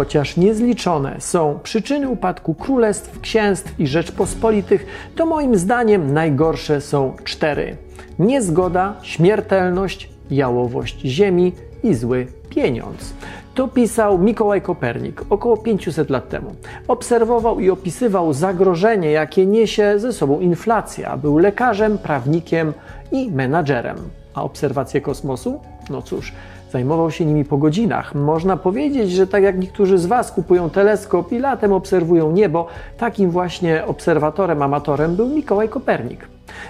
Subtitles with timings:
[0.00, 7.76] chociaż niezliczone są przyczyny upadku królestw, księstw i rzeczpospolitych, to moim zdaniem najgorsze są cztery:
[8.18, 11.52] niezgoda, śmiertelność, jałowość ziemi
[11.82, 13.14] i zły pieniądz.
[13.54, 16.54] To pisał Mikołaj Kopernik około 500 lat temu.
[16.88, 21.16] Obserwował i opisywał zagrożenie, jakie niesie ze sobą inflacja.
[21.16, 22.72] Był lekarzem, prawnikiem
[23.12, 23.96] i menadżerem.
[24.34, 25.60] A obserwacje kosmosu?
[25.90, 26.32] No cóż,
[26.70, 28.14] zajmował się nimi po godzinach.
[28.14, 32.66] Można powiedzieć, że tak jak niektórzy z Was kupują teleskop i latem obserwują niebo,
[32.98, 36.28] takim właśnie obserwatorem, amatorem był Mikołaj Kopernik.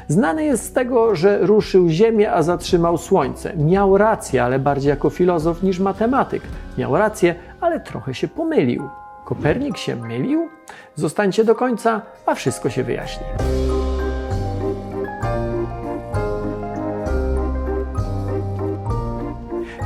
[0.08, 3.56] Znany jest z tego, że ruszył Ziemię, a zatrzymał Słońce.
[3.56, 6.42] Miał rację, ale bardziej jako filozof niż matematyk.
[6.78, 8.88] Miał rację, ale trochę się pomylił.
[9.24, 10.48] Kopernik się mylił?
[10.94, 13.24] Zostańcie do końca, a wszystko się wyjaśni.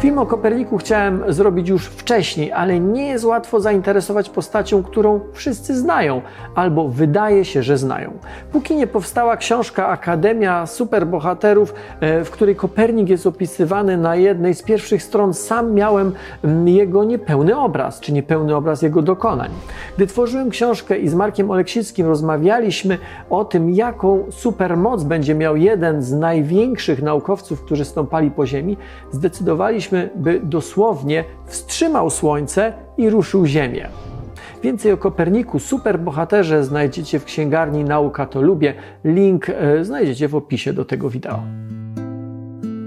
[0.05, 5.77] Film o Koperniku chciałem zrobić już wcześniej, ale nie jest łatwo zainteresować postacią, którą wszyscy
[5.77, 6.23] znają,
[6.55, 8.13] albo wydaje się, że znają.
[8.53, 14.63] Póki nie powstała książka Akademia Superbohaterów, e, w której Kopernik jest opisywany na jednej z
[14.63, 19.51] pierwszych stron, sam miałem mm, jego niepełny obraz, czy niepełny obraz jego dokonań.
[19.97, 22.99] Gdy tworzyłem książkę i z Markiem Oleksickim rozmawialiśmy
[23.31, 28.77] o tym, jaką supermoc będzie miał jeden z największych naukowców, którzy stąpali po Ziemi,
[29.11, 33.89] zdecydowaliśmy, by dosłownie wstrzymał Słońce i ruszył Ziemię.
[34.63, 38.75] Więcej o Koperniku, superbohaterze znajdziecie w księgarni Nauka to Lubię.
[39.05, 41.43] Link e, znajdziecie w opisie do tego wideo.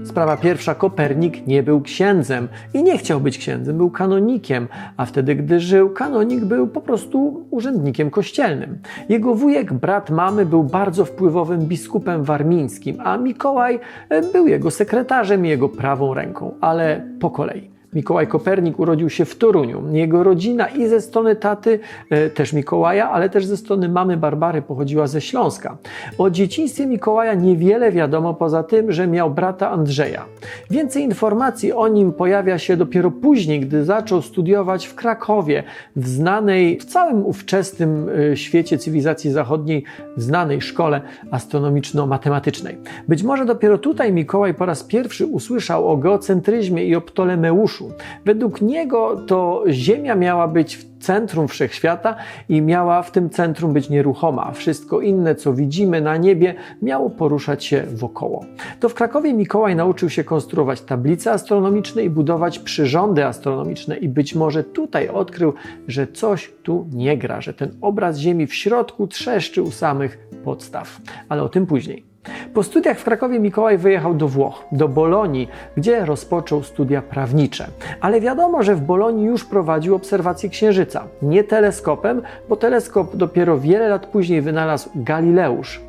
[0.08, 5.34] Sprawa pierwsza, Kopernik nie był księdzem i nie chciał być księdzem, był kanonikiem, a wtedy,
[5.34, 8.78] gdy żył, kanonik był po prostu urzędnikiem kościelnym.
[9.08, 15.46] Jego wujek, brat mamy, był bardzo wpływowym biskupem warmińskim, a Mikołaj e, był jego sekretarzem
[15.46, 17.77] i jego prawą ręką, ale po kolei.
[17.92, 19.82] Mikołaj Kopernik urodził się w Toruniu.
[19.92, 24.62] Jego rodzina i ze strony taty, e, też Mikołaja, ale też ze strony mamy Barbary
[24.62, 25.76] pochodziła ze Śląska.
[26.18, 30.24] O dzieciństwie Mikołaja niewiele wiadomo poza tym, że miał brata Andrzeja.
[30.70, 35.62] Więcej informacji o nim pojawia się dopiero później, gdy zaczął studiować w Krakowie,
[35.96, 39.84] w znanej, w całym ówczesnym e, świecie cywilizacji zachodniej,
[40.16, 42.76] w znanej szkole astronomiczno-matematycznej.
[43.08, 47.77] Być może dopiero tutaj Mikołaj po raz pierwszy usłyszał o geocentryzmie i o Ptolemeuszu,
[48.24, 52.16] Według niego to Ziemia miała być w centrum wszechświata
[52.48, 54.52] i miała w tym centrum być nieruchoma.
[54.52, 58.44] Wszystko inne, co widzimy na niebie, miało poruszać się wokoło.
[58.80, 64.34] To w Krakowie Mikołaj nauczył się konstruować tablice astronomiczne i budować przyrządy astronomiczne i być
[64.34, 65.54] może tutaj odkrył,
[65.88, 71.00] że coś tu nie gra, że ten obraz Ziemi w środku trzeszczy u samych podstaw.
[71.28, 72.17] Ale o tym później.
[72.54, 77.66] Po studiach w Krakowie Mikołaj wyjechał do Włoch, do Bolonii, gdzie rozpoczął studia prawnicze.
[78.00, 81.04] Ale wiadomo, że w Bolonii już prowadził obserwacje Księżyca.
[81.22, 85.80] Nie teleskopem, bo teleskop dopiero wiele lat później wynalazł Galileusz.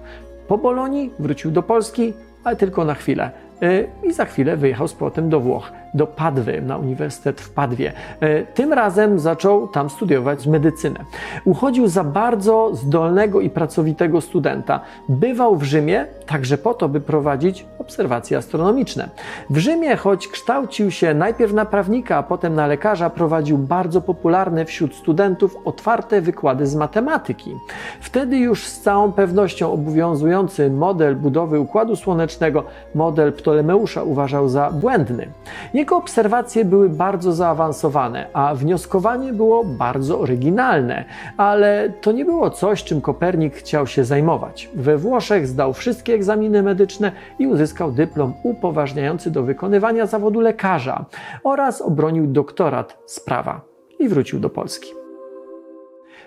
[0.48, 2.14] Po Bolonii wrócił do Polski,
[2.44, 3.32] ale tylko na chwilę.
[3.64, 7.94] Y, I za chwilę wyjechał z powrotem do Włoch do Padwy, na Uniwersytet w Padwie.
[8.20, 11.00] E, tym razem zaczął tam studiować medycynę.
[11.46, 14.80] Uchodził za bardzo zdolnego i pracowitego studenta.
[15.10, 19.10] Bywał w Rzymie także po to, by prowadzić obserwacje astronomiczne.
[19.50, 24.66] W Rzymie, choć kształcił się najpierw na prawnika, a potem na lekarza, prowadził bardzo popularne
[24.66, 27.56] wśród studentów otwarte wykłady z matematyki.
[28.02, 32.64] Wtedy już z całą pewnością obowiązujący model budowy Układu Słonecznego,
[32.96, 35.28] model Ptolemeusza uważał za błędny.
[35.74, 41.06] Jego obserwacje były bardzo zaawansowane, a wnioskowanie było bardzo oryginalne,
[41.38, 44.70] ale to nie było coś, czym Kopernik chciał się zajmować.
[44.76, 51.06] We Włoszech zdał wszystkie egzaminy medyczne i uzyskał dyplom upoważniający do wykonywania zawodu lekarza
[51.44, 53.62] oraz obronił doktorat z prawa
[54.00, 54.99] i wrócił do Polski.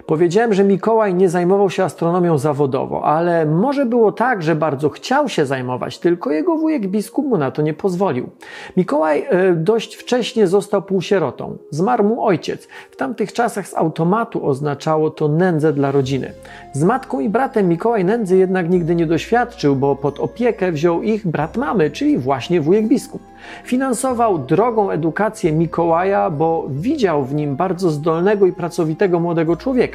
[0.07, 5.29] Powiedziałem, że Mikołaj nie zajmował się astronomią zawodowo, ale może było tak, że bardzo chciał
[5.29, 8.31] się zajmować, tylko jego wujek biskup mu na to nie pozwolił.
[8.77, 11.57] Mikołaj e, dość wcześnie został półsierotą.
[11.71, 12.69] Zmarł mu ojciec.
[12.91, 16.33] W tamtych czasach z automatu oznaczało to nędzę dla rodziny.
[16.73, 21.27] Z matką i bratem Mikołaj nędzy jednak nigdy nie doświadczył, bo pod opiekę wziął ich
[21.27, 23.23] brat mamy, czyli właśnie wujek biskup.
[23.65, 29.92] Finansował drogą edukację Mikołaja, bo widział w nim bardzo zdolnego i pracowitego młodego człowieka.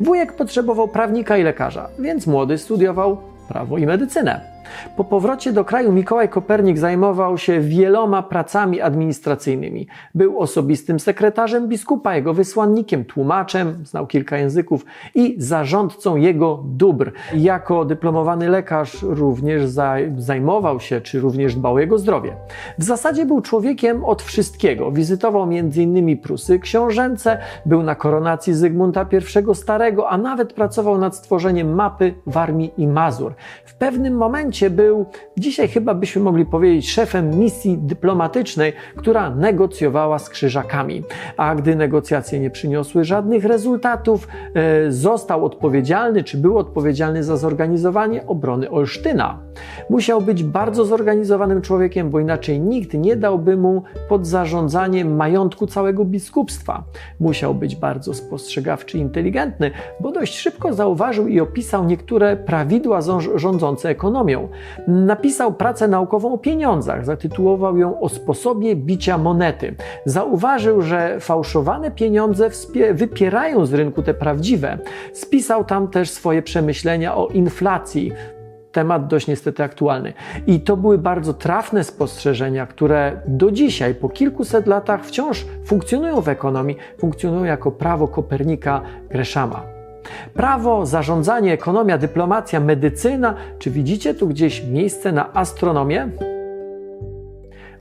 [0.00, 3.16] Wujek potrzebował prawnika i lekarza, więc młody studiował
[3.48, 4.55] prawo i medycynę.
[4.96, 9.86] Po powrocie do kraju Mikołaj Kopernik zajmował się wieloma pracami administracyjnymi.
[10.14, 14.84] Był osobistym sekretarzem biskupa, jego wysłannikiem, tłumaczem, znał kilka języków
[15.14, 17.12] i zarządcą jego dóbr.
[17.34, 19.62] Jako dyplomowany lekarz również
[20.16, 22.36] zajmował się, czy również dbał o jego zdrowie.
[22.78, 24.92] W zasadzie był człowiekiem od wszystkiego.
[24.92, 26.18] Wizytował m.in.
[26.18, 29.06] Prusy książęce, był na koronacji Zygmunta
[29.50, 33.34] I Starego, a nawet pracował nad stworzeniem mapy Warmii i Mazur.
[33.64, 35.06] W pewnym momencie był,
[35.36, 41.02] dzisiaj chyba byśmy mogli powiedzieć, szefem misji dyplomatycznej, która negocjowała z krzyżakami.
[41.36, 48.26] A gdy negocjacje nie przyniosły żadnych rezultatów, e, został odpowiedzialny, czy był odpowiedzialny za zorganizowanie
[48.26, 49.45] obrony Olsztyna.
[49.90, 56.04] Musiał być bardzo zorganizowanym człowiekiem, bo inaczej nikt nie dałby mu pod zarządzanie majątku całego
[56.04, 56.84] biskupstwa.
[57.20, 59.70] Musiał być bardzo spostrzegawczy i inteligentny,
[60.00, 63.00] bo dość szybko zauważył i opisał niektóre prawidła
[63.34, 64.48] rządzące ekonomią.
[64.88, 69.74] Napisał pracę naukową o pieniądzach, zatytułował ją o sposobie bicia monety.
[70.04, 72.50] Zauważył, że fałszowane pieniądze
[72.92, 74.78] wypierają z rynku te prawdziwe.
[75.12, 78.12] Spisał tam też swoje przemyślenia o inflacji,
[78.76, 80.12] temat dość niestety aktualny.
[80.46, 86.28] I to były bardzo trafne spostrzeżenia, które do dzisiaj, po kilkuset latach, wciąż funkcjonują w
[86.28, 88.80] ekonomii, funkcjonują jako prawo Kopernika
[89.10, 89.62] Greszama.
[90.34, 93.34] Prawo, zarządzanie, ekonomia, dyplomacja, medycyna.
[93.58, 96.08] Czy widzicie tu gdzieś miejsce na astronomię?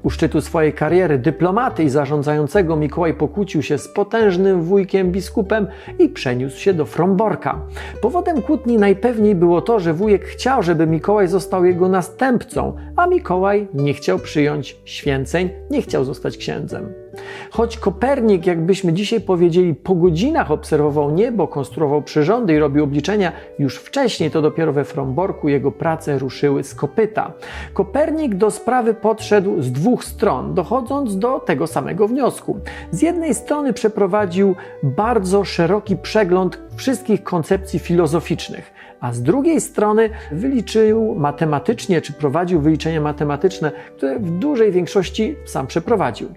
[0.06, 5.68] U szczytu swojej kariery dyplomaty i zarządzającego Mikołaj pokłócił się z potężnym wujkiem biskupem
[6.00, 7.62] i przeniósł się do Fromborka.
[8.02, 13.68] Powodem kłótni najpewniej było to, że wujek chciał, żeby Mikołaj został jego następcą, a Mikołaj
[13.74, 17.05] nie chciał przyjąć święceń, nie chciał zostać księdzem.
[17.52, 23.78] Choć Kopernik, jakbyśmy dzisiaj powiedzieli, po godzinach obserwował niebo, konstruował przyrządy i robił obliczenia, już
[23.78, 27.32] wcześniej to dopiero we Fromborku jego prace ruszyły z kopyta.
[27.74, 32.60] Kopernik do sprawy podszedł z dwóch stron, dochodząc do tego samego wniosku.
[32.92, 41.16] Z jednej strony przeprowadził bardzo szeroki przegląd wszystkich koncepcji filozoficznych a z drugiej strony wyliczył
[41.16, 46.30] matematycznie, czy prowadził wyliczenia matematyczne, które w dużej większości sam przeprowadził.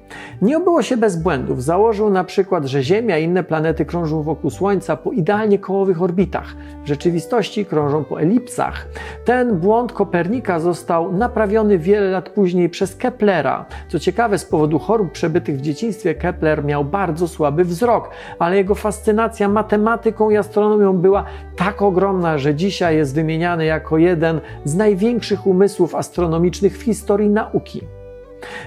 [0.42, 1.62] Nie obyło się bez błędów.
[1.62, 6.54] Założył na przykład, że Ziemia i inne planety krążą wokół Słońca po idealnie kołowych orbitach.
[6.84, 8.86] W rzeczywistości krążą po elipsach.
[9.24, 13.66] Ten błąd Kopernika został naprawiony wiele lat później przez Keplera.
[13.88, 18.74] Co ciekawe, z powodu chorób przebytych w dzieciństwie Kepler miał bardzo słaby wzrok, ale jego
[18.74, 21.24] fascynacja matematyką i astronomią była
[21.56, 27.80] tak ogromna, że dzisiaj jest wymieniany jako jeden z największych umysłów astronomicznych w historii nauki.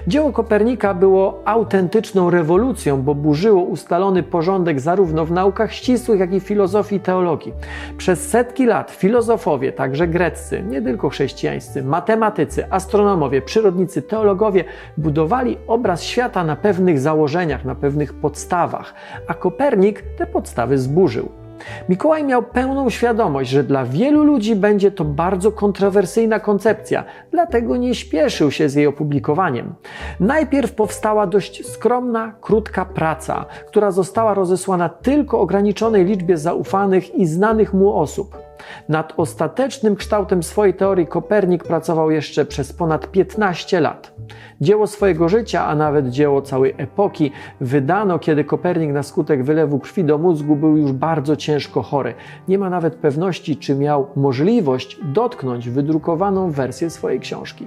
[0.06, 6.40] Dzieło Kopernika było autentyczną rewolucją, bo burzyło ustalony porządek zarówno w naukach ścisłych, jak i
[6.40, 7.52] filozofii i teologii.
[7.96, 14.64] Przez setki lat filozofowie, także greccy, nie tylko chrześcijańscy, matematycy, astronomowie, przyrodnicy, teologowie
[14.96, 18.94] budowali obraz świata na pewnych założeniach, na pewnych podstawach,
[19.26, 21.41] a Kopernik te podstawy zburzył.
[21.88, 27.94] Mikołaj miał pełną świadomość, że dla wielu ludzi będzie to bardzo kontrowersyjna koncepcja, dlatego nie
[27.94, 29.74] śpieszył się z jej opublikowaniem.
[30.20, 37.74] Najpierw powstała dość skromna, krótka praca, która została rozesłana tylko ograniczonej liczbie zaufanych i znanych
[37.74, 38.41] mu osób.
[38.88, 44.14] Nad ostatecznym kształtem swojej teorii Kopernik pracował jeszcze przez ponad 15 lat.
[44.60, 50.04] Dzieło swojego życia, a nawet dzieło całej epoki, wydano, kiedy Kopernik na skutek wylewu krwi
[50.04, 52.14] do mózgu był już bardzo ciężko chory.
[52.48, 57.64] Nie ma nawet pewności, czy miał możliwość dotknąć wydrukowaną wersję swojej książki.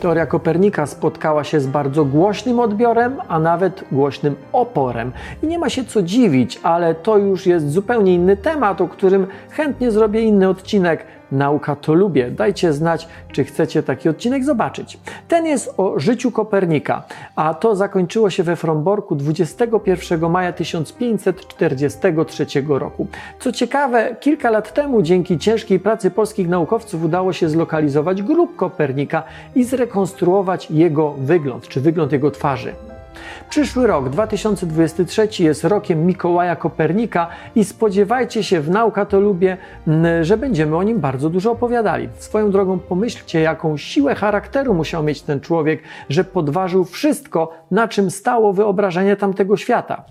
[0.00, 5.12] Teoria Kopernika spotkała się z bardzo głośnym odbiorem, a nawet głośnym oporem.
[5.42, 9.26] I nie ma się co dziwić, ale to już jest zupełnie inny temat, o którym
[9.50, 11.04] chętnie zrobię inny odcinek.
[11.32, 12.30] Nauka to lubię.
[12.30, 14.98] Dajcie znać, czy chcecie taki odcinek zobaczyć.
[15.28, 17.02] Ten jest o życiu Kopernika,
[17.36, 23.06] a to zakończyło się we Fromborku 21 maja 1543 roku.
[23.40, 29.22] Co ciekawe, kilka lat temu dzięki ciężkiej pracy polskich naukowców udało się zlokalizować grób Kopernika
[29.54, 32.72] i zrekonstruować jego wygląd, czy wygląd jego twarzy.
[33.50, 39.56] Przyszły rok 2023 jest rokiem Mikołaja Kopernika i spodziewajcie się w Nauka to lubię,
[40.22, 42.08] że będziemy o nim bardzo dużo opowiadali.
[42.18, 48.10] Swoją drogą pomyślcie, jaką siłę charakteru musiał mieć ten człowiek, że podważył wszystko, na czym
[48.10, 50.04] stało wyobrażenie tamtego świata.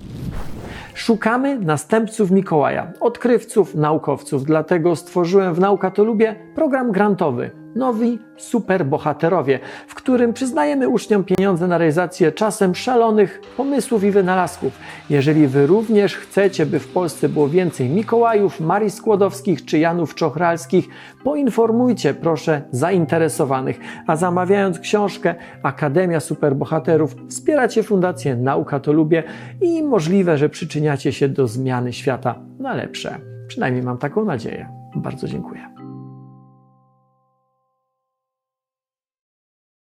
[0.94, 9.60] Szukamy następców Mikołaja, odkrywców, naukowców, dlatego stworzyłem w Nauka to lubię program grantowy Nowi Superbohaterowie,
[9.88, 14.74] w którym przyznajemy uczniom pieniądze na realizację czasem szalonych pomysłów i wynalazków.
[15.10, 20.90] Jeżeli Wy również chcecie, by w Polsce było więcej Mikołajów, Marii Skłodowskich czy Janów Czochralskich,
[21.24, 23.80] poinformujcie proszę zainteresowanych.
[24.08, 29.24] A zamawiając książkę Akademia Superbohaterów, wspieracie Fundację Nauka to Lubię
[29.62, 33.18] i możliwe, że przyczyniacie się do zmiany świata na lepsze.
[33.48, 34.70] Przynajmniej mam taką nadzieję.
[34.96, 35.87] Bardzo dziękuję.